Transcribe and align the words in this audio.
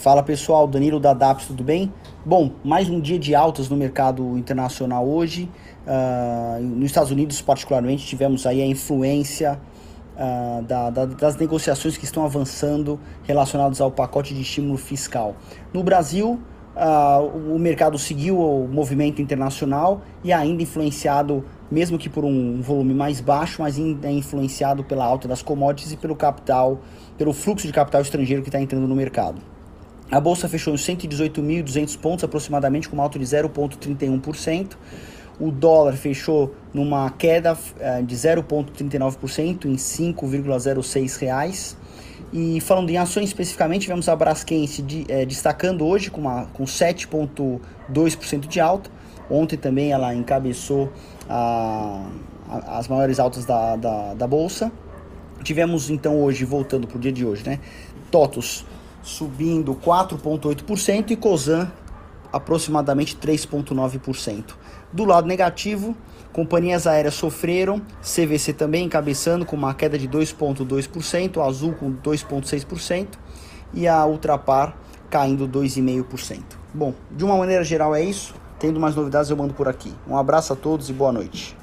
Fala 0.00 0.22
pessoal, 0.22 0.66
Danilo 0.66 0.98
da 0.98 1.12
DAPS, 1.12 1.48
tudo 1.48 1.62
bem? 1.62 1.92
Bom, 2.24 2.52
mais 2.64 2.88
um 2.88 2.98
dia 2.98 3.18
de 3.18 3.34
altas 3.34 3.68
no 3.68 3.76
mercado 3.76 4.38
internacional 4.38 5.06
hoje. 5.06 5.46
Uh, 5.86 6.62
nos 6.62 6.86
Estados 6.86 7.10
Unidos, 7.10 7.42
particularmente, 7.42 8.06
tivemos 8.06 8.46
aí 8.46 8.62
a 8.62 8.66
influência 8.66 9.60
uh, 10.16 10.62
da, 10.62 10.88
da, 10.88 11.04
das 11.04 11.36
negociações 11.36 11.98
que 11.98 12.06
estão 12.06 12.24
avançando 12.24 12.98
relacionadas 13.24 13.78
ao 13.78 13.90
pacote 13.90 14.32
de 14.32 14.40
estímulo 14.40 14.78
fiscal. 14.78 15.36
No 15.70 15.82
Brasil, 15.82 16.40
uh, 16.74 17.54
o 17.54 17.58
mercado 17.58 17.98
seguiu 17.98 18.40
o 18.40 18.66
movimento 18.66 19.20
internacional 19.20 20.00
e 20.24 20.32
ainda 20.32 20.62
influenciado, 20.62 21.44
mesmo 21.70 21.98
que 21.98 22.08
por 22.08 22.24
um 22.24 22.62
volume 22.62 22.94
mais 22.94 23.20
baixo, 23.20 23.60
mas 23.60 23.76
ainda 23.76 24.08
é 24.08 24.12
influenciado 24.12 24.82
pela 24.82 25.04
alta 25.04 25.28
das 25.28 25.42
commodities 25.42 25.92
e 25.92 25.98
pelo 25.98 26.16
capital, 26.16 26.78
pelo 27.18 27.34
fluxo 27.34 27.66
de 27.66 27.72
capital 27.74 28.00
estrangeiro 28.00 28.40
que 28.40 28.48
está 28.48 28.58
entrando 28.58 28.88
no 28.88 28.96
mercado. 28.96 29.42
A 30.10 30.20
bolsa 30.20 30.48
fechou 30.48 30.74
em 30.74 30.76
118.200 30.76 31.96
pontos, 31.96 32.24
aproximadamente, 32.24 32.88
com 32.88 32.96
uma 32.96 33.04
alta 33.04 33.18
de 33.18 33.24
0,31%. 33.24 34.72
O 35.38 35.50
dólar 35.50 35.92
fechou 35.92 36.54
numa 36.74 37.08
queda 37.10 37.54
uh, 37.54 38.04
de 38.04 38.16
0,39% 38.16 39.66
em 39.66 39.76
5,06 39.76 41.18
reais. 41.18 41.76
E 42.32 42.60
falando 42.60 42.90
em 42.90 42.98
ações 42.98 43.28
especificamente, 43.28 43.82
tivemos 43.82 44.08
a 44.08 44.14
Braskem 44.14 44.64
de, 44.64 45.04
eh, 45.08 45.24
destacando 45.24 45.84
hoje 45.84 46.10
com, 46.10 46.20
uma, 46.20 46.46
com 46.52 46.64
7,2% 46.64 48.46
de 48.46 48.60
alta. 48.60 48.90
Ontem 49.28 49.56
também 49.56 49.90
ela 49.90 50.14
encabeçou 50.14 50.92
a, 51.28 52.04
a, 52.48 52.78
as 52.78 52.86
maiores 52.86 53.18
altas 53.18 53.44
da, 53.44 53.74
da, 53.74 54.14
da 54.14 54.26
bolsa. 54.28 54.70
Tivemos 55.42 55.90
então 55.90 56.20
hoje, 56.20 56.44
voltando 56.44 56.86
para 56.86 56.98
o 56.98 57.00
dia 57.00 57.10
de 57.10 57.24
hoje, 57.24 57.44
né? 57.44 57.58
TOTUS 58.12 58.64
subindo 59.02 59.74
4,8% 59.74 61.10
e 61.10 61.16
COSAN 61.16 61.70
aproximadamente 62.32 63.16
3,9%. 63.16 64.54
Do 64.92 65.04
lado 65.04 65.26
negativo, 65.26 65.96
companhias 66.32 66.86
aéreas 66.86 67.14
sofreram, 67.14 67.80
CVC 68.00 68.52
também 68.52 68.84
encabeçando 68.84 69.44
com 69.44 69.56
uma 69.56 69.74
queda 69.74 69.98
de 69.98 70.08
2,2%, 70.08 71.44
Azul 71.44 71.72
com 71.72 71.92
2,6% 71.92 73.08
e 73.74 73.86
a 73.86 74.04
Ultrapar 74.06 74.76
caindo 75.08 75.48
2,5%. 75.48 76.42
Bom, 76.72 76.94
de 77.10 77.24
uma 77.24 77.36
maneira 77.36 77.64
geral 77.64 77.94
é 77.94 78.02
isso. 78.02 78.34
Tendo 78.58 78.78
mais 78.78 78.94
novidades 78.94 79.30
eu 79.30 79.36
mando 79.36 79.54
por 79.54 79.66
aqui. 79.66 79.92
Um 80.06 80.16
abraço 80.16 80.52
a 80.52 80.56
todos 80.56 80.90
e 80.90 80.92
boa 80.92 81.10
noite. 81.10 81.56